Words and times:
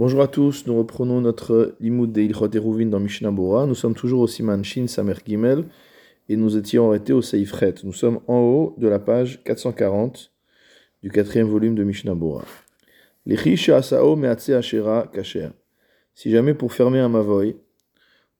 Bonjour 0.00 0.22
à 0.22 0.28
tous, 0.28 0.66
nous 0.66 0.78
reprenons 0.78 1.20
notre 1.20 1.76
limoud 1.78 2.10
de 2.10 2.22
Ilchot 2.22 2.48
Eruvin 2.56 2.86
dans 2.86 3.00
Mishnah 3.00 3.32
Bora. 3.32 3.66
Nous 3.66 3.74
sommes 3.74 3.94
toujours 3.94 4.22
au 4.22 4.26
Siman 4.26 4.64
Shin 4.64 4.86
Samer 4.86 5.12
Gimel 5.26 5.66
et 6.30 6.38
nous 6.38 6.56
étions 6.56 6.88
arrêtés 6.88 7.12
au 7.12 7.20
Seif 7.20 7.54
Chet. 7.54 7.74
Nous 7.84 7.92
sommes 7.92 8.20
en 8.26 8.38
haut 8.38 8.74
de 8.78 8.88
la 8.88 8.98
page 8.98 9.44
440 9.44 10.32
du 11.02 11.10
quatrième 11.10 11.48
volume 11.48 11.74
de 11.74 11.84
Mishnah 11.84 12.14
Bora. 12.14 12.46
Asao 13.28 14.16
Meatse 14.16 14.48
Ashera 14.48 15.06
Kacher. 15.12 15.50
Si 16.14 16.30
jamais 16.30 16.54
pour 16.54 16.72
fermer 16.72 17.00
un 17.00 17.10
mavoy, 17.10 17.58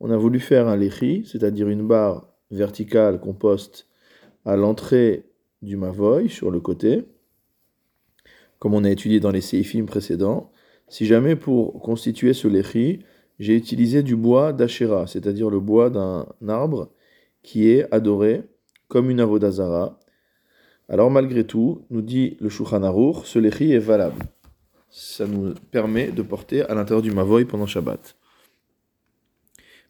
on 0.01 0.11
a 0.11 0.17
voulu 0.17 0.41
faire 0.41 0.67
un 0.67 0.77
lechi, 0.77 1.29
c'est-à-dire 1.31 1.69
une 1.69 1.87
barre 1.87 2.27
verticale 2.51 3.21
qu'on 3.21 3.35
poste 3.35 3.87
à 4.47 4.57
l'entrée 4.57 5.25
du 5.61 5.77
mavoy 5.77 6.31
sur 6.31 6.51
le 6.51 6.61
côté, 6.61 7.05
comme 8.59 8.73
on 8.73 8.85
a 8.85 8.91
étudié 8.91 9.21
dans 9.21 9.31
les 9.31 9.43
seifim 9.43 9.85
précédents, 9.85 10.51
si 10.91 11.07
jamais 11.07 11.37
pour 11.37 11.81
constituer 11.81 12.35
ce 12.35 12.49
lechi, 12.49 12.99
j'ai 13.39 13.55
utilisé 13.55 14.03
du 14.03 14.17
bois 14.17 14.53
d'Ashera, 14.53 15.07
c'est-à-dire 15.07 15.49
le 15.49 15.61
bois 15.61 15.89
d'un 15.89 16.27
arbre 16.49 16.91
qui 17.43 17.71
est 17.71 17.87
adoré 17.95 18.43
comme 18.89 19.09
une 19.09 19.21
avodazara, 19.21 19.99
alors 20.89 21.11
malgré 21.11 21.45
tout, 21.45 21.87
nous 21.91 22.03
dit 22.03 22.37
le 22.41 22.49
Shulchan 22.49 23.23
ce 23.25 23.39
lechi 23.39 23.73
est 23.73 23.79
valable. 23.79 24.25
Ça 24.91 25.29
nous 25.29 25.55
permet 25.71 26.11
de 26.11 26.23
porter 26.23 26.63
à 26.63 26.75
l'intérieur 26.75 27.03
du 27.03 27.13
mavoy 27.13 27.45
pendant 27.45 27.67
Shabbat. 27.67 28.17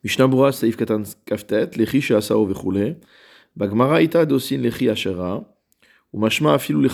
Mishnah 0.04 0.28
Bura 0.28 0.52
Saif 0.52 0.76
Katan 0.76 1.04
Kaftet, 1.24 1.70
lechi 1.78 2.02
she'asao 2.02 2.44
vechule, 2.44 2.98
bagmara 3.56 4.02
ita 4.02 4.26
dosin 4.26 4.58
lechi 4.58 4.90
ashera, 4.90 5.42
ou 6.12 6.18
mashma 6.18 6.52
afilu. 6.52 6.88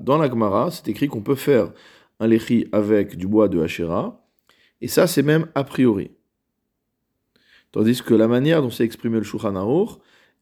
Dans 0.00 0.18
la 0.18 0.28
Gemara, 0.28 0.72
c'est 0.72 0.88
écrit 0.88 1.06
qu'on 1.06 1.22
peut 1.22 1.36
faire 1.36 1.72
un 2.20 2.26
lechi 2.26 2.66
avec 2.72 3.16
du 3.16 3.26
bois 3.26 3.48
de 3.48 3.60
Hachera, 3.60 4.24
et 4.80 4.88
ça 4.88 5.06
c'est 5.06 5.22
même 5.22 5.46
a 5.54 5.64
priori. 5.64 6.10
Tandis 7.72 8.02
que 8.02 8.14
la 8.14 8.28
manière 8.28 8.62
dont 8.62 8.70
s'est 8.70 8.84
exprimé 8.84 9.18
le 9.18 9.24
Shulchan 9.24 9.54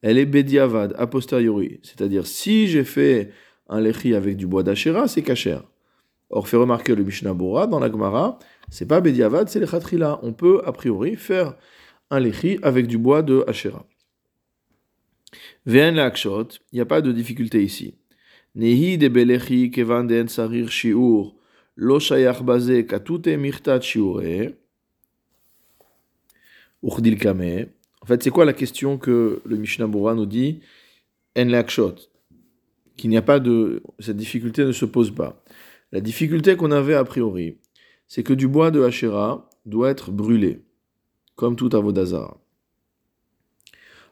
elle 0.03 0.17
est 0.17 0.25
bediavad, 0.25 0.93
a 0.97 1.07
posteriori. 1.07 1.79
C'est-à-dire, 1.81 2.27
si 2.27 2.67
j'ai 2.67 2.83
fait 2.83 3.31
un 3.69 3.79
lechi 3.79 4.13
avec 4.13 4.35
du 4.35 4.45
bois 4.45 4.61
d'Hachera, 4.61 5.07
c'est 5.07 5.21
kacher. 5.21 5.59
Or, 6.29 6.47
fait 6.47 6.57
remarquer 6.57 6.93
le 6.93 7.03
Mishnah 7.03 7.33
Bora, 7.33 7.67
dans 7.67 7.79
la 7.79 7.89
Gemara, 7.89 8.37
c'est 8.69 8.87
pas 8.87 9.01
bediavad, 9.01 9.47
c'est 9.49 9.59
le 9.59 9.65
chatrila. 9.65 10.19
On 10.23 10.33
peut, 10.33 10.61
a 10.65 10.73
priori, 10.73 11.15
faire 11.15 11.55
un 12.09 12.19
lechi 12.19 12.59
avec 12.63 12.87
du 12.87 12.97
bois 12.97 13.21
de. 13.21 13.45
Vn 15.65 15.95
l'akshot, 15.95 16.49
il 16.71 16.75
n'y 16.75 16.81
a 16.81 16.85
pas 16.85 17.01
de 17.01 17.11
difficulté 17.11 17.63
ici. 17.63 17.95
Nehi 18.55 18.97
de 18.97 19.07
belechi 19.07 19.71
kevan 19.71 20.27
sarir 20.27 20.69
shiur, 20.69 21.35
lo. 21.75 21.95
En 21.95 21.99
fait, 28.05 28.23
c'est 28.23 28.29
quoi 28.29 28.45
la 28.45 28.53
question 28.53 28.97
que 28.97 29.41
le 29.45 29.55
Mishnah 29.55 29.87
Bora 29.87 30.13
nous 30.13 30.25
dit? 30.25 30.59
En 31.37 31.45
l'akshot, 31.45 31.95
qu'il 32.97 33.09
n'y 33.09 33.17
a 33.17 33.21
pas 33.21 33.39
de. 33.39 33.81
Cette 33.99 34.17
difficulté 34.17 34.65
ne 34.65 34.71
se 34.71 34.85
pose 34.85 35.11
pas. 35.11 35.43
La 35.91 36.01
difficulté 36.01 36.55
qu'on 36.55 36.71
avait 36.71 36.95
a 36.95 37.03
priori, 37.03 37.57
c'est 38.07 38.23
que 38.23 38.33
du 38.33 38.47
bois 38.47 38.71
de 38.71 38.81
Hachera 38.81 39.49
doit 39.65 39.89
être 39.89 40.11
brûlé, 40.11 40.61
comme 41.35 41.55
tout 41.55 41.69
avodazara. 41.73 42.39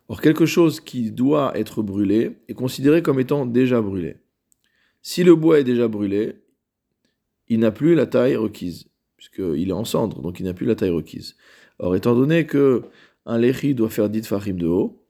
Or, 0.08 0.22
quelque 0.22 0.46
chose 0.46 0.80
qui 0.80 1.12
doit 1.12 1.58
être 1.58 1.82
brûlé 1.82 2.38
est 2.48 2.54
considéré 2.54 3.02
comme 3.02 3.20
étant 3.20 3.46
déjà 3.46 3.82
brûlé. 3.82 4.18
Si 5.02 5.24
le 5.24 5.36
bois 5.36 5.60
est 5.60 5.64
déjà 5.64 5.88
brûlé, 5.88 6.36
il 7.52 7.60
n'a 7.60 7.72
plus 7.72 7.96
la 7.96 8.06
taille 8.06 8.38
requise, 8.38 8.86
puisqu'il 9.18 9.70
est 9.70 9.74
en 9.74 9.84
cendre, 9.84 10.22
donc 10.22 10.40
il 10.40 10.46
n'a 10.46 10.54
plus 10.54 10.66
la 10.66 10.76
taille 10.76 10.90
requise. 10.90 11.36
Or, 11.80 11.98
étant 11.98 12.16
donné 12.16 12.46
que 12.46 12.84
un 13.26 13.38
lechi 13.38 13.76
doit 13.76 13.90
faire 13.90 14.10
dit 14.10 14.24
fahim 14.24 14.58
de 14.58 14.68
haut, 14.68 15.04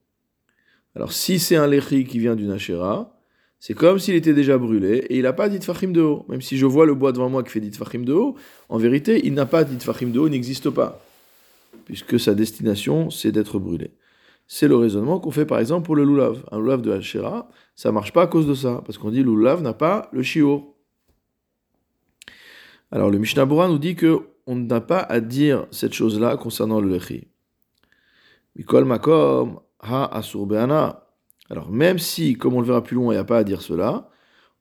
alors 0.96 1.14
si 1.14 1.38
c'est 1.38 1.56
un 1.56 1.68
lechi 1.68 2.04
qui 2.04 2.18
vient 2.18 2.36
d'une 2.36 2.50
hachera, 2.50 3.16
c'est 3.60 3.76
comme 3.76 4.00
s'il 4.00 4.16
était 4.16 4.34
déjà 4.34 4.58
brûlé 4.58 5.06
et 5.10 5.18
il 5.18 5.22
n'a 5.22 5.34
pas 5.34 5.50
dit 5.50 5.64
fahim 5.64 5.94
de 5.94 6.02
haut. 6.02 6.26
Même 6.30 6.42
si 6.42 6.58
je 6.58 6.66
vois 6.66 6.88
le 6.88 6.96
bois 6.96 7.12
devant 7.12 7.30
moi 7.30 7.44
qui 7.44 7.52
fait 7.52 7.60
dit 7.60 7.72
fahim 7.78 8.06
de 8.06 8.14
haut, 8.14 8.36
en 8.70 8.80
vérité, 8.80 9.22
il 9.24 9.36
n'a 9.36 9.46
pas 9.46 9.64
dit 9.64 9.78
fahim 9.80 10.12
de 10.12 10.20
haut, 10.20 10.28
n'existe 10.28 10.72
pas, 10.72 11.00
puisque 11.86 12.20
sa 12.20 12.34
destination, 12.34 13.12
c'est 13.12 13.32
d'être 13.32 13.60
brûlé. 13.60 13.92
C'est 14.48 14.68
le 14.68 14.78
raisonnement 14.78 15.20
qu'on 15.20 15.30
fait 15.30 15.46
par 15.46 15.60
exemple 15.60 15.86
pour 15.86 15.96
le 15.96 16.04
loulav. 16.06 16.44
Un 16.52 16.58
loulav 16.58 16.82
de 16.82 16.92
hachera, 16.92 17.52
ça 17.76 17.92
marche 17.92 18.14
pas 18.14 18.24
à 18.24 18.28
cause 18.28 18.48
de 18.48 18.56
ça, 18.56 18.82
parce 18.84 18.98
qu'on 18.98 19.12
dit 19.12 19.22
loulav 19.22 19.62
n'a 19.62 19.74
pas 19.74 20.10
le 20.12 20.24
shiur. 20.24 20.64
Alors 22.92 23.10
le 23.10 23.18
Mishnah 23.18 23.46
Bora 23.46 23.70
nous 23.70 23.80
dit 23.80 23.96
que 23.96 24.28
on 24.48 24.56
n'a 24.56 24.82
pas 24.82 25.00
à 25.00 25.22
dire 25.22 25.66
cette 25.72 25.94
chose-là 25.94 26.36
concernant 26.36 26.82
le 26.82 26.90
lechi. 26.90 27.28
Mikol 28.56 28.84
makom 28.84 29.62
ha 29.80 30.06
asur. 30.06 30.48
Alors 31.50 31.72
même 31.72 32.00
si, 32.00 32.36
comme 32.36 32.54
on 32.56 32.60
le 32.60 32.68
verra 32.68 32.84
plus 32.84 32.96
loin, 32.96 33.14
il 33.14 33.16
n'y 33.16 33.22
a 33.22 33.24
pas 33.24 33.38
à 33.38 33.44
dire 33.44 33.62
cela, 33.62 34.10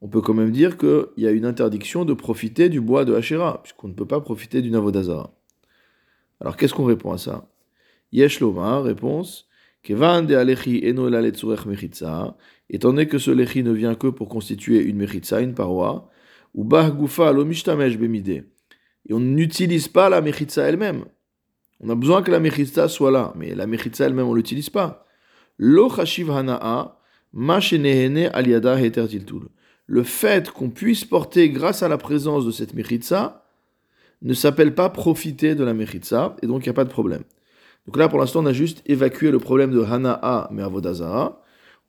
on 0.00 0.08
peut 0.08 0.20
quand 0.20 0.34
même 0.34 0.52
dire 0.52 0.78
qu'il 0.78 1.06
y 1.16 1.26
a 1.26 1.30
une 1.30 1.44
interdiction 1.44 2.04
de 2.04 2.14
profiter 2.14 2.68
du 2.68 2.80
bois 2.80 3.04
de 3.04 3.14
Hachera, 3.14 3.62
puisqu'on 3.62 3.88
ne 3.88 3.94
peut 3.94 4.06
pas 4.06 4.20
profiter 4.20 4.62
du 4.62 4.70
Navodazara. 4.70 5.34
Alors 6.40 6.56
qu'est-ce 6.56 6.72
qu'on 6.72 6.84
répond 6.84 7.12
à 7.12 7.18
ça? 7.18 7.48
Yesh 8.12 8.42
réponse, 8.42 9.46
Kevan 9.82 10.26
de 10.26 10.34
eno 10.34 11.08
étant 12.72 12.88
donné 12.90 13.08
que 13.08 13.18
ce 13.18 13.30
lechi 13.30 13.62
ne 13.62 13.72
vient 13.72 13.94
que 13.94 14.06
pour 14.06 14.28
constituer 14.28 14.82
une 14.82 14.96
mechitza, 14.96 15.40
une 15.40 15.54
paroi, 15.54 16.08
ou 16.54 16.64
bah 16.64 16.90
gufa 16.90 17.32
lo 17.32 17.44
mishtamesh 17.44 17.96
bemide. 17.98 18.44
Et 19.08 19.12
on 19.12 19.20
n'utilise 19.20 19.88
pas 19.88 20.08
la 20.08 20.20
mechitza 20.20 20.64
elle-même. 20.64 21.04
On 21.80 21.88
a 21.88 21.94
besoin 21.94 22.22
que 22.22 22.30
la 22.30 22.40
mechitza 22.40 22.88
soit 22.88 23.10
là, 23.10 23.32
mais 23.36 23.54
la 23.54 23.66
mechitza 23.66 24.06
elle-même 24.06 24.26
on 24.26 24.34
l'utilise 24.34 24.70
pas. 24.70 25.06
Hanaa. 25.58 26.96
Le 29.86 30.02
fait 30.02 30.50
qu'on 30.50 30.70
puisse 30.70 31.04
porter 31.04 31.50
grâce 31.50 31.82
à 31.82 31.88
la 31.88 31.98
présence 31.98 32.44
de 32.44 32.50
cette 32.50 32.74
mechitza 32.74 33.44
ne 34.22 34.34
s'appelle 34.34 34.74
pas 34.74 34.90
profiter 34.90 35.54
de 35.54 35.64
la 35.64 35.74
mechitza, 35.74 36.36
et 36.42 36.46
donc 36.46 36.64
il 36.64 36.68
n'y 36.68 36.70
a 36.70 36.74
pas 36.74 36.84
de 36.84 36.90
problème. 36.90 37.22
Donc 37.86 37.96
là, 37.96 38.08
pour 38.08 38.18
l'instant, 38.18 38.42
on 38.42 38.46
a 38.46 38.52
juste 38.52 38.82
évacué 38.86 39.30
le 39.30 39.38
problème 39.38 39.70
de 39.70 39.82
Hana'a, 39.82 40.48
mais. 40.52 40.62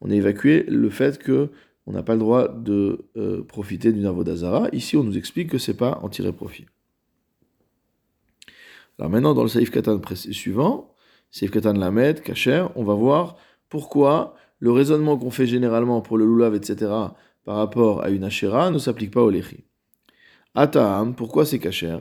On 0.04 0.10
a 0.10 0.16
évacué 0.16 0.64
le 0.68 0.90
fait 0.90 1.20
que 1.20 1.50
on 1.88 1.94
n'a 1.94 2.04
pas 2.04 2.14
le 2.14 2.20
droit 2.20 2.48
de 2.48 3.06
euh, 3.18 3.44
profiter 3.44 3.92
d'une 3.92 4.06
Avodazara. 4.06 4.70
Ici, 4.72 4.98
on 4.98 5.04
nous 5.04 5.18
explique 5.18 5.50
que 5.50 5.58
c'est 5.58 5.76
pas 5.76 6.00
en 6.04 6.10
tirer 6.10 6.32
profit. 6.32 6.66
Alors 9.00 9.10
maintenant, 9.10 9.34
dans 9.34 9.44
le 9.44 9.50
Saif 9.50 9.72
Katan 9.72 10.00
suivant, 10.16 10.96
Saif 11.32 11.50
Katan 11.50 11.74
Lamed, 11.74 12.22
Kacher, 12.22 12.68
on 12.76 12.84
va 12.84 12.94
voir 12.94 13.38
pourquoi 13.70 14.36
le 14.60 14.72
raisonnement 14.72 15.18
qu'on 15.18 15.32
fait 15.32 15.48
généralement 15.48 16.02
pour 16.02 16.18
le 16.18 16.26
Lulav, 16.26 16.54
etc., 16.54 16.92
par 17.44 17.56
rapport 17.56 18.04
à 18.04 18.10
une 18.10 18.24
Ashera, 18.24 18.70
ne 18.70 18.78
s'applique 18.78 19.12
pas 19.12 19.24
au 19.24 19.32
Lechi. 19.32 19.64
Ataam, 20.54 21.16
pourquoi 21.16 21.46
c'est 21.46 21.58
Kacher? 21.58 21.98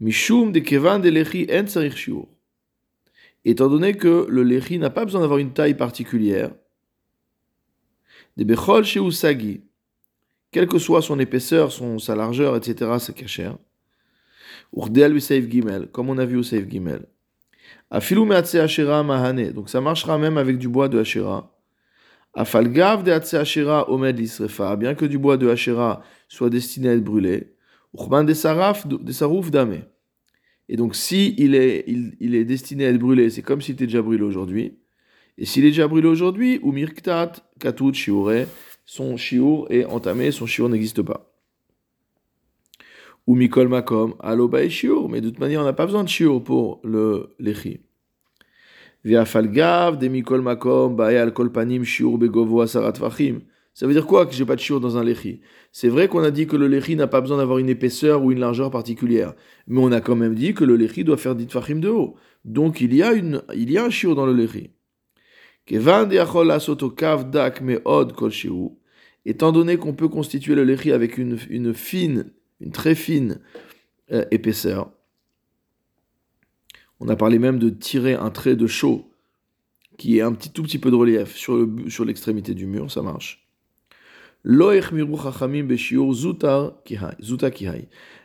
Mishum 0.00 0.52
de 0.52 0.58
Kevan 0.58 1.00
de 1.00 1.08
Lechi 1.08 1.46
en 1.50 2.26
étant 3.46 3.68
donné 3.68 3.94
que 3.94 4.26
le 4.28 4.42
lechi 4.42 4.78
n'a 4.78 4.90
pas 4.90 5.04
besoin 5.04 5.20
d'avoir 5.20 5.38
une 5.38 5.52
taille 5.52 5.76
particulière, 5.76 6.50
des 8.36 8.44
bechol 8.44 8.84
chez 8.84 9.00
Usagi, 9.00 9.62
quelle 10.50 10.66
que 10.66 10.78
soit 10.78 11.02
son 11.02 11.18
épaisseur, 11.18 11.72
son, 11.72 11.98
sa 11.98 12.14
largeur, 12.14 12.56
etc., 12.56 12.92
c'est 12.98 13.14
kacher. 13.14 13.52
Urdel 14.74 15.20
Seif 15.20 15.48
Gimel, 15.50 15.88
comme 15.88 16.10
on 16.10 16.18
a 16.18 16.24
vu 16.24 16.36
au 16.36 16.42
Gimel. 16.42 17.06
Afilu 17.90 18.24
meatse 18.24 18.54
Hashera 18.54 19.02
mahane, 19.02 19.52
donc 19.52 19.68
ça 19.68 19.80
marchera 19.80 20.18
même 20.18 20.38
avec 20.38 20.58
du 20.58 20.68
bois 20.68 20.88
de 20.88 20.98
Hashera. 20.98 21.52
Afalgav 22.34 23.02
de 23.02 23.12
Atse 23.12 23.34
Hashera 23.34 23.90
omed 23.90 24.18
isrefa, 24.18 24.76
bien 24.76 24.94
que 24.94 25.06
du 25.06 25.18
bois 25.18 25.38
de 25.38 25.48
Hashera 25.48 26.02
soit 26.28 26.50
destiné 26.50 26.90
à 26.90 26.92
être 26.92 27.04
brûlé. 27.04 27.54
Urban 27.94 28.24
de 28.24 28.34
Saraf, 28.34 28.86
de 28.86 29.12
Sarouf 29.12 29.50
dame. 29.50 29.82
Et 30.68 30.76
donc, 30.76 30.94
si 30.94 31.34
il 31.38 31.54
est, 31.54 31.84
il, 31.86 32.34
est 32.34 32.44
destiné 32.44 32.86
à 32.86 32.90
être 32.90 32.98
brûlé, 32.98 33.30
c'est 33.30 33.42
comme 33.42 33.62
s'il 33.62 33.74
était 33.74 33.86
déjà 33.86 34.02
brûlé 34.02 34.22
aujourd'hui. 34.22 34.78
Et 35.38 35.44
s'il 35.44 35.64
est 35.64 35.68
déjà 35.68 35.86
brûlé 35.86 36.08
aujourd'hui, 36.08 36.60
ou 36.62 36.74
katut, 37.58 37.94
shiure, 37.94 38.46
son 38.84 39.16
shiur 39.16 39.66
est 39.70 39.84
entamé, 39.84 40.30
son 40.30 40.46
shiur 40.46 40.68
n'existe 40.68 41.02
pas. 41.02 41.32
Ou 43.26 43.34
mikol 43.34 43.68
makom, 43.68 44.14
aloba 44.20 44.62
et 44.62 44.70
shiur, 44.70 45.08
mais 45.08 45.20
de 45.20 45.28
toute 45.28 45.40
manière, 45.40 45.60
on 45.60 45.64
n'a 45.64 45.72
pas 45.72 45.86
besoin 45.86 46.04
de 46.04 46.08
shiur 46.08 46.42
pour 46.42 46.80
le 46.84 47.34
lechi. 47.40 47.80
Via 49.04 49.24
falgav, 49.24 49.98
de 49.98 50.08
mikol 50.08 50.42
makom, 50.42 50.94
bae 50.94 51.30
kolpanim, 51.32 51.84
shiur 51.84 52.18
begovo 52.18 52.60
asarat 52.60 52.94
fachim. 52.94 53.40
Ça 53.74 53.86
veut 53.86 53.92
dire 53.92 54.06
quoi 54.06 54.24
que 54.24 54.32
j'ai 54.32 54.46
pas 54.46 54.54
de 54.54 54.60
shiur 54.60 54.80
dans 54.80 54.96
un 54.96 55.04
lechi? 55.04 55.40
C'est 55.70 55.88
vrai 55.88 56.08
qu'on 56.08 56.22
a 56.22 56.30
dit 56.30 56.46
que 56.46 56.56
le 56.56 56.68
lechi 56.68 56.96
n'a 56.96 57.08
pas 57.08 57.20
besoin 57.20 57.36
d'avoir 57.38 57.58
une 57.58 57.68
épaisseur 57.68 58.22
ou 58.22 58.32
une 58.32 58.38
largeur 58.38 58.70
particulière, 58.70 59.34
mais 59.66 59.80
on 59.80 59.92
a 59.92 60.00
quand 60.00 60.16
même 60.16 60.34
dit 60.34 60.54
que 60.54 60.64
le 60.64 60.76
lechi 60.76 61.04
doit 61.04 61.18
faire 61.18 61.34
dit 61.34 61.46
fachim 61.50 61.80
de 61.80 61.88
haut. 61.88 62.14
Donc 62.44 62.80
il 62.80 62.94
y 62.94 63.02
a 63.02 63.12
une, 63.12 63.42
il 63.54 63.70
y 63.70 63.76
a 63.76 63.84
un 63.84 63.90
shiur 63.90 64.14
dans 64.14 64.24
le 64.24 64.32
lechi. 64.32 64.70
Étant 69.24 69.52
donné 69.52 69.76
qu'on 69.76 69.94
peut 69.94 70.08
constituer 70.08 70.54
le 70.54 70.64
lechi 70.64 70.92
avec 70.92 71.18
une, 71.18 71.38
une 71.50 71.74
fine, 71.74 72.30
une 72.60 72.70
très 72.70 72.94
fine 72.94 73.40
euh, 74.12 74.24
épaisseur. 74.30 74.92
On 77.00 77.08
a 77.08 77.16
parlé 77.16 77.38
même 77.38 77.58
de 77.58 77.68
tirer 77.68 78.14
un 78.14 78.30
trait 78.30 78.56
de 78.56 78.66
chaud 78.66 79.10
qui 79.98 80.18
est 80.18 80.22
un 80.22 80.32
petit, 80.32 80.50
tout 80.50 80.62
petit 80.62 80.78
peu 80.78 80.90
de 80.90 80.96
relief 80.96 81.34
sur, 81.34 81.56
le, 81.56 81.90
sur 81.90 82.04
l'extrémité 82.04 82.54
du 82.54 82.66
mur, 82.66 82.90
ça 82.90 83.02
marche. 83.02 83.46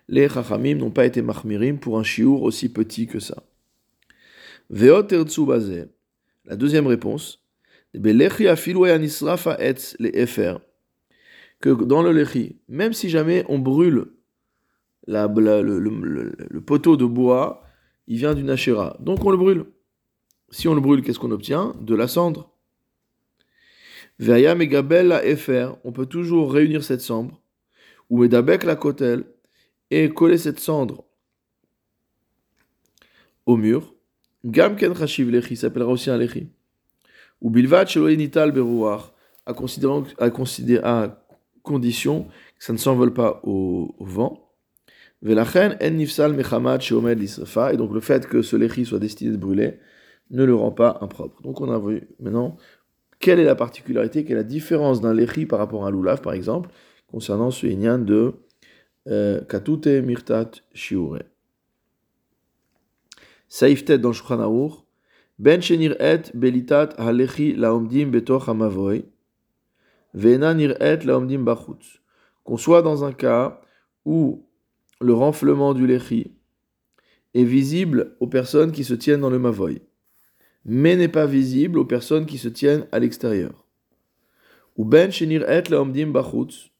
Les 0.07 0.29
chachamim 0.29 0.75
n'ont 0.75 0.91
pas 0.91 1.05
été 1.05 1.21
mahmirim 1.21 1.79
pour 1.79 1.97
un 1.97 2.03
shiur 2.03 2.43
aussi 2.43 2.69
petit 2.69 3.07
que 3.07 3.19
ça. 3.19 3.43
La 6.45 6.55
deuxième 6.55 6.87
réponse, 6.87 7.43
que 11.61 11.69
dans 11.69 12.01
le 12.01 12.11
lechi, 12.11 12.57
même 12.67 12.93
si 12.93 13.09
jamais 13.09 13.45
on 13.47 13.59
brûle 13.59 14.07
le, 15.07 16.59
poteau 16.59 16.97
de 16.97 17.05
bois, 17.05 17.63
il 18.07 18.17
vient 18.17 18.33
d'une 18.33 18.49
achéra, 18.49 18.97
donc 18.99 19.23
on 19.25 19.31
le 19.31 19.37
brûle. 19.37 19.65
Si 20.49 20.67
on 20.67 20.75
le 20.75 20.81
brûle, 20.81 21.01
qu'est-ce 21.01 21.19
qu'on 21.19 21.31
obtient? 21.31 21.75
De 21.79 21.95
la 21.95 22.07
cendre. 22.07 22.51
Efer, 24.19 25.69
on 25.83 25.91
peut 25.91 26.05
toujours 26.05 26.51
réunir 26.51 26.83
cette 26.83 27.01
cendre, 27.01 27.41
ou 28.09 28.19
medabek 28.19 28.63
la 28.63 28.75
kotel, 28.75 29.23
et 29.89 30.09
coller 30.09 30.37
cette 30.37 30.59
cendre 30.59 31.05
au 33.45 33.57
mur. 33.57 33.93
Gam 34.43 34.75
ken 34.75 34.93
chashiv 34.95 35.29
lechi 35.29 35.55
s'appellera 35.55 35.91
aussi 35.91 36.09
un 36.09 36.17
lechi. 36.17 36.49
Ou 37.41 37.49
bilvat 37.49 37.95
nital 38.17 38.51
berouar, 38.51 39.13
à, 39.45 39.53
condition 41.63 42.23
que 42.57 42.65
ça 42.65 42.73
ne 42.73 42.77
s'envole 42.77 43.13
pas 43.13 43.39
au, 43.43 43.95
vent. 43.99 44.49
Velachen 45.21 45.77
en 45.81 45.91
nifsal 45.91 46.33
mechamad 46.33 46.81
sheomed 46.81 47.19
l'israfa, 47.19 47.73
et 47.73 47.77
donc 47.77 47.93
le 47.93 47.99
fait 47.99 48.27
que 48.27 48.41
ce 48.41 48.55
lechi 48.55 48.85
soit 48.85 48.99
destiné 48.99 49.31
de 49.31 49.37
brûler 49.37 49.79
ne 50.31 50.43
le 50.43 50.55
rend 50.55 50.71
pas 50.71 50.97
impropre. 51.01 51.41
Donc 51.43 51.61
on 51.61 51.71
a 51.71 51.77
vu 51.77 52.07
maintenant 52.19 52.57
quelle 53.19 53.39
est 53.39 53.43
la 53.43 53.55
particularité, 53.55 54.23
quelle 54.23 54.37
est 54.37 54.41
la 54.41 54.43
différence 54.43 55.01
d'un 55.01 55.13
lechi 55.13 55.45
par 55.45 55.59
rapport 55.59 55.85
à 55.85 55.89
un 55.89 55.91
loulav 55.91 56.21
par 56.21 56.33
exemple, 56.33 56.71
concernant 57.07 57.51
ce 57.51 57.67
inyan 57.67 57.99
de 57.99 58.33
euh, 59.07 59.41
katute 59.41 59.87
mirtat 59.87 60.51
shiure. 60.73 61.19
Saif 63.53 63.83
tet 63.83 63.97
dans 63.97 64.13
Shulchan 64.13 64.85
ben 65.37 65.61
shenir 65.61 65.99
et 65.99 66.31
belitat 66.33 66.91
halechi 66.97 67.53
laomdim 67.53 68.09
betoch 68.09 68.47
hamavoy, 68.47 69.03
ve'ena 70.13 70.53
nir 70.53 70.81
et 70.81 71.03
laomdim 71.03 71.43
bachutz. 71.43 71.99
Qu'on 72.45 72.55
soit 72.55 72.81
dans 72.81 73.03
un 73.03 73.11
cas 73.11 73.59
où 74.05 74.47
le 75.01 75.13
renflement 75.13 75.73
du 75.73 75.85
lechi 75.85 76.31
est 77.33 77.43
visible 77.43 78.15
aux 78.21 78.27
personnes 78.27 78.71
qui 78.71 78.85
se 78.85 78.93
tiennent 78.93 79.19
dans 79.19 79.29
le 79.29 79.37
mavoy, 79.37 79.81
mais 80.63 80.95
n'est 80.95 81.09
pas 81.09 81.25
visible 81.25 81.77
aux 81.77 81.85
personnes 81.85 82.25
qui 82.25 82.37
se 82.37 82.47
tiennent 82.47 82.87
à 82.93 82.99
l'extérieur. 82.99 83.67
Ou 84.77 84.85
ben 84.85 85.11
shenir 85.11 85.43
et 85.49 85.63
laomdim 85.63 86.07
bachutz, 86.07 86.71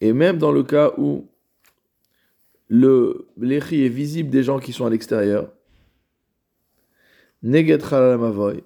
et 0.00 0.12
même 0.12 0.38
dans 0.38 0.52
le 0.52 0.62
cas 0.62 0.92
où 0.98 1.31
le 2.74 3.28
lechi 3.36 3.84
est 3.84 3.90
visible 3.90 4.30
des 4.30 4.42
gens 4.42 4.58
qui 4.58 4.72
sont 4.72 4.86
à 4.86 4.90
l'extérieur, 4.90 5.52
neget 7.42 7.82
la 7.90 8.16
mavoy, 8.16 8.64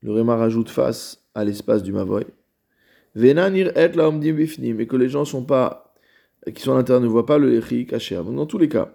le 0.00 0.12
réma 0.12 0.36
rajoute 0.36 0.70
face 0.70 1.22
à 1.34 1.44
l'espace 1.44 1.82
du 1.82 1.92
mavoy, 1.92 2.24
venanir 3.14 3.76
et 3.76 3.88
laomdim 3.88 4.32
bifnim, 4.32 4.80
et 4.80 4.86
que 4.86 4.96
les 4.96 5.10
gens 5.10 5.26
sont 5.26 5.44
pas 5.44 5.92
qui 6.54 6.62
sont 6.62 6.72
à 6.72 6.76
l'intérieur 6.76 7.02
ne 7.02 7.08
voient 7.08 7.26
pas 7.26 7.36
le 7.36 7.50
lechi 7.50 7.84
caché. 7.84 8.16
Donc 8.16 8.36
dans 8.36 8.46
tous 8.46 8.56
les 8.56 8.70
cas, 8.70 8.90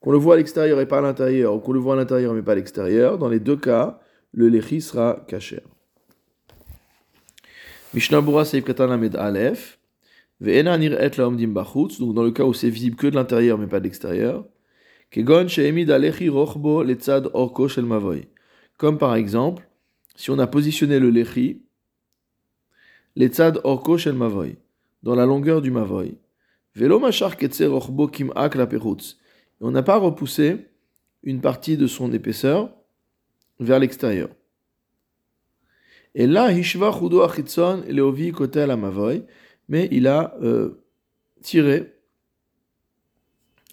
qu'on 0.00 0.12
le 0.12 0.16
voit 0.16 0.36
à 0.36 0.38
l'extérieur 0.38 0.80
et 0.80 0.86
pas 0.86 1.00
à 1.00 1.02
l'intérieur, 1.02 1.54
ou 1.54 1.58
qu'on 1.58 1.72
le 1.72 1.80
voit 1.80 1.92
à 1.92 1.96
l'intérieur 1.98 2.32
mais 2.32 2.40
pas 2.40 2.52
à 2.52 2.54
l'extérieur, 2.54 3.18
dans 3.18 3.28
les 3.28 3.40
deux 3.40 3.58
cas, 3.58 4.00
le 4.32 4.48
lechi 4.48 4.80
sera 4.80 5.22
caché. 5.28 5.60
Mishnah 7.92 8.22
Bura 8.22 8.46
Seif 8.46 8.64
Katan 8.64 8.90
Aleph, 8.90 9.74
Ve'ena 9.74 9.74
et 9.74 9.74
laomdim 9.74 9.76
bachutz, 9.76 9.78
donc 10.40 12.14
dans 12.14 12.22
le 12.22 12.30
cas 12.30 12.44
où 12.44 12.54
c'est 12.54 12.70
visible 12.70 12.96
que 12.96 13.06
de 13.06 13.14
l'intérieur 13.14 13.58
mais 13.58 13.66
pas 13.66 13.80
de 13.80 13.84
l'extérieur, 13.84 14.46
rochbo. 15.14 16.84
Comme 18.76 18.98
par 18.98 19.16
exemple, 19.16 19.68
si 20.14 20.30
on 20.30 20.38
a 20.38 20.46
positionné 20.46 21.00
le 21.00 21.10
lechi, 21.10 21.62
letzad 23.16 23.60
orko 23.64 23.98
shel 23.98 24.14
mavoy, 24.14 24.56
dans 25.02 25.16
la 25.16 25.26
longueur 25.26 25.60
du 25.60 25.70
mavoy, 25.70 26.16
on 29.60 29.70
n'a 29.70 29.82
pas 29.82 29.96
repoussé 29.96 30.66
une 31.24 31.40
partie 31.40 31.76
de 31.76 31.86
son 31.88 32.12
épaisseur 32.12 32.70
vers 33.58 33.80
l'extérieur. 33.80 34.28
Et 36.14 36.26
là, 36.26 36.52
Hishva 36.52 36.92
Chudo 36.92 37.22
Achitson 37.22 37.82
Leovi 37.88 38.32
Kotel 38.32 38.70
Amavoy, 38.70 39.24
mais 39.68 39.88
il 39.90 40.06
a 40.06 40.34
euh, 40.42 40.82
tiré 41.42 41.92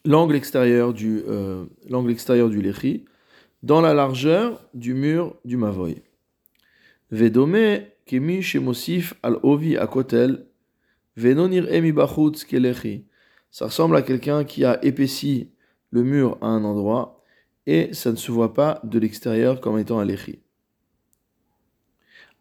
l'angle 0.03 0.35
extérieur 0.35 0.93
du 0.93 1.23
euh, 1.27 1.65
dans 3.63 3.81
la 3.81 3.93
largeur 3.93 4.61
du 4.73 4.93
mur 4.93 5.35
du 5.45 5.57
mavoy. 5.57 6.03
Vedome 7.11 7.87
kemi 8.05 8.41
al 9.23 9.39
ovi 9.43 9.77
akotel 9.77 10.45
Venonir 11.17 11.71
emi 11.73 11.93
kelechi. 12.47 13.05
Ça 13.49 13.65
ressemble 13.65 13.95
à 13.95 14.01
quelqu'un 14.01 14.43
qui 14.43 14.65
a 14.65 14.83
épaissi 14.83 15.49
le 15.89 16.03
mur 16.03 16.37
à 16.41 16.47
un 16.47 16.65
endroit 16.65 17.23
et 17.65 17.93
ça 17.93 18.11
ne 18.11 18.17
se 18.17 18.31
voit 18.31 18.53
pas 18.53 18.81
de 18.83 18.99
l'extérieur 18.99 19.61
comme 19.61 19.79
étant 19.79 19.99
un 19.99 20.05
lechi. 20.05 20.39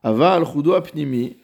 Ava 0.03 0.35
al 0.35 0.45
apnimi 0.75 1.37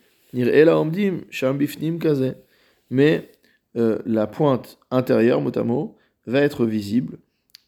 Mais 2.91 3.31
euh, 3.77 3.99
la 4.05 4.27
pointe 4.27 4.79
intérieure, 4.91 5.41
mot 5.41 5.97
va 6.27 6.41
être 6.41 6.67
visible 6.67 7.19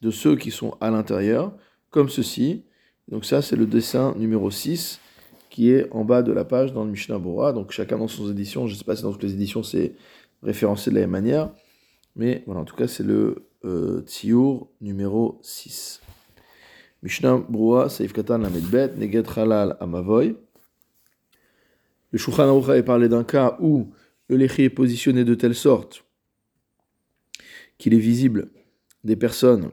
de 0.00 0.10
ceux 0.10 0.36
qui 0.36 0.50
sont 0.50 0.76
à 0.80 0.90
l'intérieur, 0.90 1.56
comme 1.90 2.08
ceci. 2.08 2.64
Donc 3.08 3.24
ça, 3.24 3.42
c'est 3.42 3.56
le 3.56 3.66
dessin 3.66 4.14
numéro 4.16 4.50
6 4.50 5.00
qui 5.52 5.70
est 5.70 5.86
en 5.92 6.02
bas 6.02 6.22
de 6.22 6.32
la 6.32 6.46
page 6.46 6.72
dans 6.72 6.82
le 6.82 6.90
Mishnah 6.90 7.18
Bora. 7.18 7.52
Donc 7.52 7.72
chacun 7.72 7.98
dans 7.98 8.08
son 8.08 8.30
édition, 8.30 8.66
je 8.66 8.72
ne 8.72 8.78
sais 8.78 8.84
pas 8.84 8.96
si 8.96 9.02
dans 9.02 9.12
toutes 9.12 9.22
les 9.22 9.34
éditions 9.34 9.62
c'est 9.62 9.92
référencé 10.42 10.90
de 10.90 10.94
la 10.94 11.02
même 11.02 11.10
manière, 11.10 11.50
mais 12.16 12.42
voilà, 12.46 12.62
en 12.62 12.64
tout 12.64 12.74
cas 12.74 12.88
c'est 12.88 13.04
le 13.04 13.44
euh, 13.64 14.02
numéro 14.80 15.38
6. 15.42 16.00
Mishnah 17.02 17.36
Broa, 17.48 17.90
Saif 17.90 18.12
Katan 18.14 18.38
Lamedbet, 18.38 18.92
Neget 18.96 19.24
Halal 19.36 19.76
Amavoy. 19.78 20.36
Le 22.12 22.18
Shulchan 22.18 22.48
Aruch 22.48 22.84
parlé 22.84 23.08
d'un 23.08 23.24
cas 23.24 23.56
où 23.60 23.90
le 24.28 24.36
lechi 24.36 24.62
est 24.62 24.70
positionné 24.70 25.24
de 25.24 25.34
telle 25.34 25.54
sorte 25.54 26.04
qu'il 27.78 27.94
est 27.94 27.98
visible 27.98 28.50
des 29.02 29.16
personnes 29.16 29.70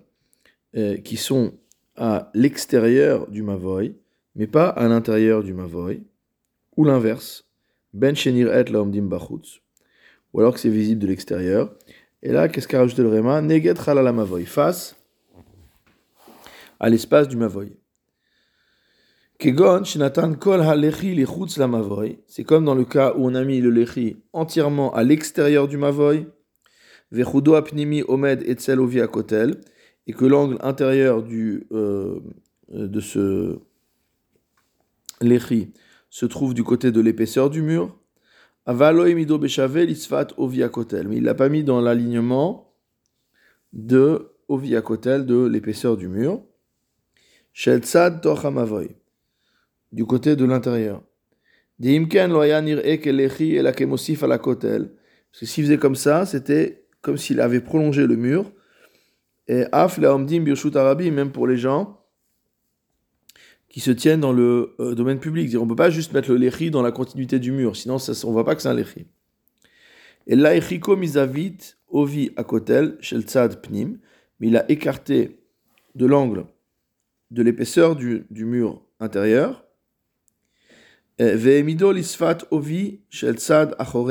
euh, 0.75 0.97
qui 0.97 1.17
sont 1.17 1.53
à 1.95 2.31
l'extérieur 2.33 3.27
du 3.29 3.43
Mavoy, 3.43 3.95
mais 4.35 4.47
pas 4.47 4.69
à 4.69 4.87
l'intérieur 4.87 5.43
du 5.43 5.53
mavoy, 5.53 6.01
ou 6.77 6.85
l'inverse, 6.85 7.45
ben 7.93 8.15
shenir 8.15 8.53
et 8.55 8.63
laomdim 8.63 9.03
bachutz, 9.03 9.61
ou 10.33 10.39
alors 10.39 10.53
que 10.53 10.59
c'est 10.59 10.69
visible 10.69 11.01
de 11.01 11.07
l'extérieur. 11.07 11.75
Et 12.23 12.31
là, 12.31 12.47
qu'est-ce 12.47 12.67
qu'a 12.67 12.79
rajouté 12.79 13.01
le 13.01 13.09
Réma 13.09 13.41
Neget 13.41 13.73
la 13.87 14.13
mavoy, 14.13 14.45
face 14.45 14.95
à 16.79 16.89
l'espace 16.89 17.27
du 17.27 17.35
mavoy. 17.35 17.75
Kegon 17.75 17.75
shenatan 17.75 17.75
kol 17.75 17.75
halechi 17.75 17.75
lichutz 17.75 17.75
la 17.75 17.75
mavoy, 17.75 17.77
c'est 22.27 22.43
comme 22.43 22.65
dans 22.65 22.75
le 22.75 22.83
cas 22.83 23.13
où 23.15 23.25
on 23.25 23.35
a 23.35 23.45
mis 23.45 23.61
le 23.61 23.69
lechi 23.69 24.17
entièrement 24.33 24.93
à 24.93 25.03
l'extérieur 25.03 25.69
du 25.69 25.77
mavoy, 25.77 26.27
et 27.13 27.23
que 30.13 30.25
l'angle 30.25 30.57
intérieur 30.59 31.23
du, 31.23 31.67
euh, 31.71 32.19
de 32.67 32.99
ce 32.99 33.59
l'échi 35.21 35.71
se 36.09 36.25
trouve 36.25 36.53
du 36.53 36.65
côté 36.65 36.91
de 36.91 36.99
l'épaisseur 36.99 37.49
du 37.49 37.61
mur. 37.61 37.97
Mais 38.67 38.75
il 41.15 41.23
l'a 41.23 41.33
pas 41.33 41.47
mis 41.47 41.63
dans 41.63 41.79
l'alignement 41.79 42.73
de 43.71 44.33
de 44.49 45.45
l'épaisseur 45.47 45.95
du 45.95 46.09
mur. 46.09 46.43
Du 49.91 50.05
côté 50.05 50.35
de 50.35 50.45
l'intérieur. 50.45 51.03
Parce 55.31 55.41
que 55.41 55.45
s'il 55.45 55.63
faisait 55.63 55.77
comme 55.77 55.95
ça, 55.95 56.25
c'était 56.25 56.85
comme 57.01 57.17
s'il 57.17 57.39
avait 57.41 57.61
prolongé 57.61 58.05
le 58.05 58.15
mur. 58.15 58.51
Et 59.47 59.65
af 59.71 59.97
la 59.97 60.15
birshut 60.17 60.75
arabi, 60.75 61.09
même 61.09 61.31
pour 61.31 61.47
les 61.47 61.57
gens 61.57 61.99
qui 63.69 63.79
se 63.79 63.91
tiennent 63.91 64.19
dans 64.19 64.33
le 64.33 64.75
euh, 64.79 64.95
domaine 64.95 65.19
public. 65.19 65.55
On 65.57 65.63
ne 65.63 65.69
peut 65.69 65.75
pas 65.75 65.89
juste 65.89 66.11
mettre 66.13 66.31
le 66.31 66.37
lechi 66.37 66.71
dans 66.71 66.81
la 66.81 66.91
continuité 66.91 67.39
du 67.39 67.51
mur, 67.51 67.75
sinon 67.75 67.99
ça, 67.99 68.13
on 68.25 68.29
ne 68.29 68.33
voit 68.33 68.45
pas 68.45 68.55
que 68.55 68.61
c'est 68.61 68.67
un 68.67 68.73
lechi. 68.73 69.05
Et 70.27 70.35
l'aïchiko 70.35 70.95
misavit 70.95 71.57
ovi 71.87 72.31
akotel 72.35 72.97
shel 72.99 73.23
pnim, 73.61 73.99
mais 74.39 74.47
il 74.47 74.57
a 74.57 74.69
écarté 74.69 75.39
de 75.95 76.05
l'angle 76.05 76.45
de 77.31 77.43
l'épaisseur 77.43 77.95
du 77.95 78.25
mur 78.31 78.83
intérieur. 78.99 79.65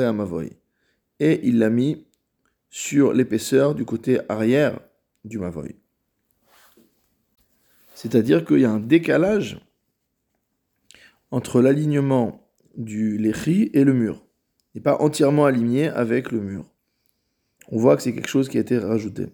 Amavoy. 0.05 0.51
Et 1.19 1.39
il 1.43 1.57
l'a 1.57 1.69
mis 1.69 2.05
sur 2.69 3.13
l'épaisseur 3.13 3.73
du 3.75 3.83
côté 3.83 4.19
arrière 4.29 4.79
du 5.25 5.39
mavoy. 5.39 5.75
C'est-à-dire 7.95 8.45
qu'il 8.45 8.59
y 8.59 8.65
a 8.65 8.71
un 8.71 8.79
décalage 8.79 9.59
entre 11.31 11.61
l'alignement 11.61 12.47
du 12.77 13.17
lechi 13.17 13.69
et 13.73 13.83
le 13.83 13.93
mur. 13.93 14.23
Il 14.73 14.77
n'est 14.77 14.83
pas 14.83 15.01
entièrement 15.01 15.45
aligné 15.45 15.89
avec 15.89 16.31
le 16.31 16.39
mur. 16.39 16.65
On 17.69 17.77
voit 17.77 17.97
que 17.97 18.03
c'est 18.03 18.13
quelque 18.13 18.29
chose 18.29 18.49
qui 18.49 18.57
a 18.57 18.61
été 18.61 18.77
rajouté. 18.77 19.27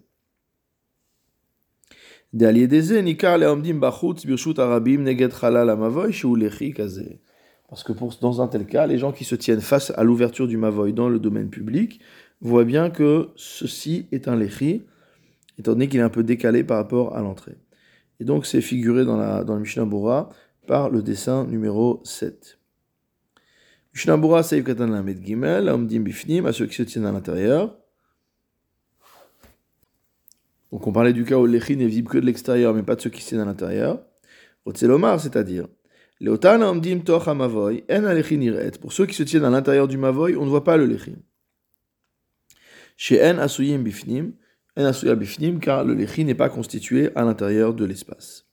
Parce 7.69 7.83
que 7.83 7.93
pour, 7.93 8.13
dans 8.21 8.41
un 8.41 8.47
tel 8.47 8.65
cas, 8.65 8.85
les 8.87 8.97
gens 8.97 9.11
qui 9.11 9.23
se 9.23 9.35
tiennent 9.35 9.61
face 9.61 9.91
à 9.95 10.03
l'ouverture 10.03 10.47
du 10.47 10.57
mavoy 10.57 10.93
dans 10.93 11.09
le 11.09 11.19
domaine 11.19 11.49
public 11.49 11.99
voient 12.41 12.63
bien 12.63 12.89
que 12.89 13.29
ceci 13.35 14.07
est 14.11 14.27
un 14.27 14.35
lechi, 14.35 14.83
étant 15.57 15.71
donné 15.71 15.87
qu'il 15.87 15.99
est 15.99 16.03
un 16.03 16.09
peu 16.09 16.23
décalé 16.23 16.63
par 16.63 16.77
rapport 16.77 17.15
à 17.15 17.21
l'entrée. 17.21 17.57
Et 18.19 18.23
donc 18.23 18.45
c'est 18.45 18.61
figuré 18.61 19.03
dans, 19.03 19.17
la, 19.17 19.43
dans 19.43 19.55
le 19.55 19.61
Mishnah 19.61 19.85
Bora 19.85 20.29
par 20.67 20.89
le 20.89 21.01
dessin 21.01 21.45
numéro 21.45 22.01
7. 22.03 22.59
Mishnah 23.93 24.17
Bora 24.17 24.43
Seif 24.43 24.63
Katan 24.63 24.87
Lamed 24.87 25.25
Gimel, 25.25 25.69
Amdim 25.69 26.01
Bifnim, 26.01 26.45
à 26.45 26.53
ceux 26.53 26.65
qui 26.67 26.75
se 26.75 26.83
tiennent 26.83 27.05
à 27.05 27.11
l'intérieur. 27.11 27.77
Donc 30.71 30.85
on 30.87 30.91
parlait 30.91 31.13
du 31.13 31.23
cas 31.23 31.37
où 31.37 31.45
l'échi 31.45 31.77
n'est 31.77 31.87
visible 31.87 32.09
que 32.09 32.17
de 32.17 32.25
l'extérieur, 32.25 32.73
mais 32.73 32.83
pas 32.83 32.95
de 32.95 33.01
ceux 33.01 33.09
qui 33.09 33.21
se 33.21 33.29
tiennent 33.29 33.41
à 33.41 33.45
l'intérieur. 33.45 34.01
Otselomar, 34.65 35.19
c'est-à-dire, 35.21 35.67
En. 36.21 36.79
Pour 38.79 38.93
ceux 38.93 39.05
qui 39.05 39.15
se 39.15 39.23
tiennent 39.23 39.43
à 39.45 39.49
l'intérieur 39.49 39.87
du 39.87 39.97
Mavoy, 39.97 40.35
on 40.37 40.45
ne 40.45 40.49
voit 40.49 40.63
pas 40.63 40.77
le 40.77 40.85
lechi. 40.85 41.15
Chez 42.95 43.21
En 43.21 43.37
Asuyim 43.37 43.79
Bifnim, 43.79 44.31
car 45.59 45.83
le 45.83 45.93
lechi 45.93 46.23
n'est 46.23 46.35
pas 46.35 46.49
constitué 46.49 47.09
à 47.15 47.23
l'intérieur 47.23 47.73
de 47.73 47.83
l'espace. 47.83 48.45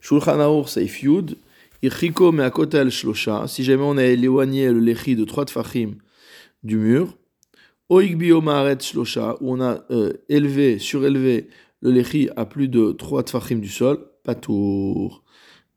Shulchan 0.00 0.40
Aruch 0.40 0.68
Seif 0.68 1.02
Yud, 1.02 1.36
Irchiko 1.82 2.30
Meakotel 2.32 2.90
Shlosha, 2.90 3.46
si 3.46 3.64
jamais 3.64 3.82
on 3.82 3.96
a 3.96 4.04
éloigné 4.04 4.70
le 4.70 4.80
lechi 4.80 5.16
de 5.16 5.24
trois 5.24 5.46
tfachim 5.46 5.96
du 6.62 6.76
mur, 6.76 7.16
Oigbio 7.88 8.42
Maaret 8.42 8.80
Shlosha, 8.80 9.36
où 9.40 9.54
on 9.54 9.60
a 9.62 9.82
euh, 9.90 10.12
élevé, 10.28 10.78
surélevé 10.78 11.48
le 11.80 11.90
lechi 11.90 12.28
à 12.36 12.44
plus 12.44 12.68
de 12.68 12.92
trois 12.92 13.22
tfachim 13.22 13.60
du 13.60 13.68
sol, 13.68 13.98
pas 14.24 14.34
tour. 14.34 15.24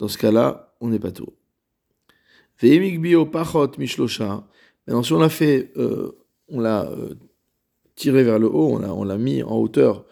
Dans 0.03 0.09
ce 0.09 0.17
cas-là, 0.17 0.75
on 0.81 0.89
n'est 0.89 0.99
pas 0.99 1.11
tour. 1.11 1.31
Veimigbio 2.59 3.25
Pachot 3.25 3.71
Mishlosha, 3.77 4.45
maintenant 4.85 5.01
si 5.01 5.13
on 5.13 5.19
l'a 5.19 5.29
fait, 5.29 5.71
euh, 5.77 6.11
on 6.49 6.59
l'a 6.59 6.91
euh, 6.91 7.13
tiré 7.95 8.25
vers 8.25 8.37
le 8.37 8.47
haut, 8.47 8.77
on 8.83 9.03
l'a 9.05 9.17
mis 9.17 9.43
en 9.43 9.55
hauteur 9.55 10.03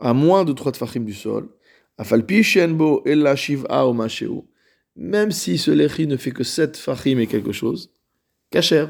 à 0.00 0.14
moins 0.14 0.44
de 0.44 0.52
3 0.52 0.72
tfachim 0.72 1.04
du 1.04 1.14
sol. 1.14 1.48
Même 4.96 5.30
si 5.30 5.58
ce 5.58 5.70
lechi 5.70 6.08
ne 6.08 6.16
fait 6.16 6.32
que 6.32 6.42
7 6.42 6.76
fachim 6.76 7.20
et 7.20 7.28
quelque 7.28 7.52
chose, 7.52 7.92
kacher. 8.50 8.86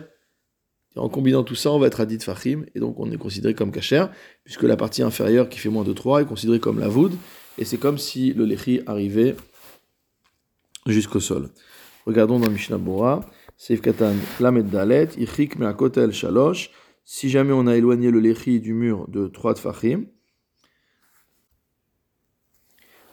En 0.96 1.10
combinant 1.10 1.44
tout 1.44 1.54
ça, 1.54 1.70
on 1.70 1.78
va 1.78 1.88
être 1.88 2.00
à 2.00 2.06
10 2.06 2.24
fachim, 2.24 2.64
et 2.74 2.80
donc 2.80 2.98
on 2.98 3.12
est 3.12 3.18
considéré 3.18 3.52
comme 3.52 3.72
kacher, 3.72 4.06
puisque 4.42 4.62
la 4.62 4.78
partie 4.78 5.02
inférieure 5.02 5.50
qui 5.50 5.58
fait 5.58 5.68
moins 5.68 5.84
de 5.84 5.92
3 5.92 6.22
est 6.22 6.26
considérée 6.26 6.60
comme 6.60 6.78
la 6.78 6.88
voûte, 6.88 7.12
et 7.58 7.66
c'est 7.66 7.76
comme 7.76 7.98
si 7.98 8.32
le 8.32 8.46
lechi 8.46 8.80
arrivait 8.86 9.36
jusqu'au 10.86 11.20
sol. 11.20 11.50
Regardons 12.06 12.38
dans 12.38 12.50
Mishnah 12.50 12.78
Bora, 12.78 13.20
Seif 13.56 13.80
Katan 13.80 14.14
Lamed 14.40 14.68
Dalet, 14.68 15.08
Ichik 15.16 15.58
Meakotel 15.58 16.12
Shalosh, 16.12 16.70
si 17.04 17.28
jamais 17.28 17.52
on 17.52 17.66
a 17.66 17.76
éloigné 17.76 18.10
le 18.10 18.20
lechi 18.20 18.60
du 18.60 18.74
mur 18.74 19.06
de 19.08 19.26
3 19.26 19.54
tfachim, 19.54 20.06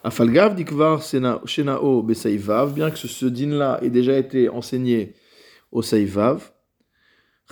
Afalgav 0.04 0.56
dikvar 0.56 1.04
shenao 1.04 2.02
besaivav, 2.02 2.74
bien 2.74 2.90
que 2.90 2.98
ce 2.98 3.26
din-là 3.28 3.80
ait 3.84 3.92
déjà 3.92 4.18
été 4.18 4.50
enseigné 4.50 5.14
au 5.72 5.84
saivav, 5.84 6.52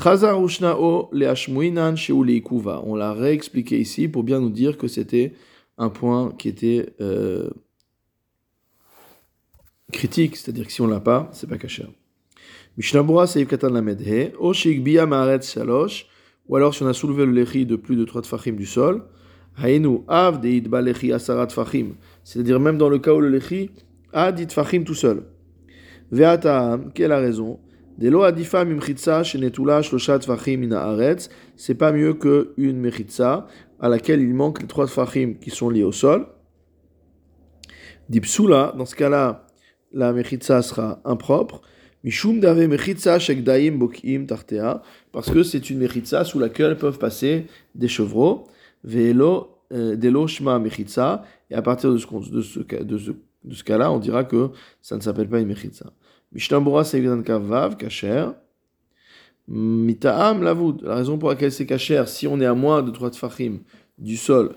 Chazar 0.01 0.41
ushnao 0.41 1.09
leashmuinan 1.11 1.95
kuva. 2.41 2.81
On 2.85 2.95
l'a 2.95 3.13
réexpliqué 3.13 3.77
ici 3.77 4.07
pour 4.07 4.23
bien 4.23 4.39
nous 4.39 4.49
dire 4.49 4.77
que 4.77 4.87
c'était 4.87 5.33
un 5.77 5.89
point 5.89 6.31
qui 6.37 6.47
était 6.47 6.93
euh, 7.01 7.49
critique, 9.91 10.35
c'est-à-dire 10.35 10.65
que 10.65 10.71
si 10.71 10.81
on 10.81 10.87
l'a 10.87 10.99
pas, 10.99 11.29
c'est 11.31 11.47
pas 11.47 11.57
kasher. 11.57 11.87
Mishnabura 12.77 13.27
seiv 13.27 13.47
katan 13.47 13.69
lamedhe, 13.69 14.33
o 14.39 14.53
shikbiya 14.53 15.05
maaret 15.05 15.41
shalosh, 15.41 16.07
ou 16.47 16.55
alors 16.55 16.73
si 16.73 16.83
on 16.83 16.87
a 16.87 16.93
soulevé 16.93 17.25
le 17.25 17.31
lechi 17.31 17.65
de 17.65 17.75
plus 17.75 17.95
de 17.95 18.05
3 18.05 18.21
tfachim 18.21 18.53
du 18.53 18.65
sol, 18.65 19.03
hainu 19.57 20.03
av 20.07 20.39
deidba 20.39 20.81
lechi 20.81 21.11
asarat 21.11 21.47
tfachim, 21.47 21.95
c'est-à-dire 22.23 22.59
même 22.59 22.77
dans 22.77 22.89
le 22.89 22.99
cas 22.99 23.13
où 23.13 23.19
le 23.19 23.29
lechi 23.29 23.71
a 24.13 24.31
dit 24.31 24.47
tfachim 24.47 24.83
tout 24.83 24.93
seul. 24.93 25.23
Ve'ataam, 26.11 26.91
quelle 26.93 27.09
la 27.09 27.19
raison? 27.19 27.59
Delo 27.97 28.23
adifa 28.23 28.63
mimchitza 28.63 29.23
shenetula 29.23 29.81
shlosha 29.81 30.19
tfachim 30.19 30.63
ina 30.63 30.81
aretz, 30.81 31.29
c'est 31.55 31.75
pas 31.75 31.91
mieux 31.91 32.13
qu'une 32.13 32.79
mechitza 32.79 33.47
à 33.79 33.89
laquelle 33.89 34.21
il 34.21 34.33
manque 34.33 34.61
les 34.61 34.67
trois 34.67 34.87
tfachim 34.87 35.33
qui 35.41 35.49
sont 35.49 35.69
liés 35.69 35.83
au 35.83 35.91
sol. 35.91 36.27
Dipsula, 38.07 38.73
dans 38.77 38.85
ce 38.85 38.95
cas-là, 38.95 39.45
la 39.91 40.13
mechitza 40.13 40.61
sera 40.61 41.01
impropre. 41.05 41.61
Mishum 42.03 42.39
dave 42.39 42.67
mechitza 42.67 43.19
shekdaim 43.19 43.77
bokim 43.77 44.25
tartea, 44.25 44.81
parce 45.11 45.29
que 45.29 45.43
c'est 45.43 45.69
une 45.69 45.79
mechitza 45.79 46.23
sous 46.23 46.39
laquelle 46.39 46.77
peuvent 46.77 46.97
passer 46.97 47.47
des 47.75 47.87
chevreaux. 47.87 48.47
Ve'elo 48.83 49.57
euh, 49.73 49.95
delo 49.95 50.27
shma 50.27 50.59
mechitza, 50.59 51.23
et 51.49 51.55
à 51.55 51.61
partir 51.61 51.91
de 51.91 51.97
ce, 51.97 52.07
de 52.31 52.41
ce, 52.41 52.59
de 52.61 53.53
ce, 53.53 53.63
cas-là, 53.63 53.91
on 53.91 53.99
dira 53.99 54.23
que 54.23 54.51
ça 54.81 54.95
ne 54.95 55.01
s'appelle 55.01 55.27
pas 55.27 55.39
une 55.39 55.47
mechitza. 55.47 55.91
Mishnambura 56.31 56.83
sevidan 56.83 57.21
kavav, 57.21 57.75
kacher. 57.75 58.29
Mitaam 59.47 60.43
lavoud, 60.43 60.83
la 60.83 60.95
raison 60.95 61.17
pour 61.17 61.29
laquelle 61.29 61.51
c'est 61.51 61.65
kacher, 61.65 62.03
si 62.05 62.27
on 62.27 62.39
est 62.39 62.45
à 62.45 62.53
moins 62.53 62.83
de 62.83 62.91
3 62.91 63.09
tfachim 63.09 63.59
du 63.97 64.15
sol, 64.15 64.53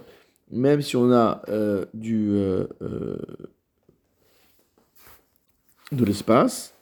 même 0.51 0.83
si 0.83 0.97
on 0.97 1.11
a 1.11 1.43
euh, 1.49 1.87
du, 1.95 2.29
euh, 2.33 2.67
de 5.97 6.05
l'espace, 6.05 6.75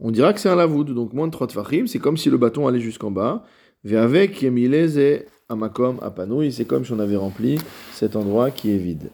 on 0.00 0.10
dira 0.10 0.32
que 0.32 0.40
c'est 0.40 0.48
un 0.48 0.56
lavoud, 0.56 0.94
donc 0.94 1.12
moins 1.12 1.26
de 1.26 1.32
3 1.32 1.48
tfachim, 1.48 1.86
c'est 1.86 1.98
comme 1.98 2.16
si 2.16 2.30
le 2.30 2.38
bâton 2.38 2.66
allait 2.66 2.80
jusqu'en 2.80 3.10
bas. 3.10 3.44
avec 3.90 4.42
yemilez 4.42 4.98
et 4.98 5.26
amakom 5.48 5.98
apanouille, 6.02 6.52
c'est 6.52 6.64
comme 6.64 6.84
si 6.84 6.92
on 6.92 6.98
avait 6.98 7.16
rempli 7.16 7.58
cet 7.92 8.14
endroit 8.16 8.50
qui 8.50 8.70
est 8.70 8.78
vide. 8.78 9.10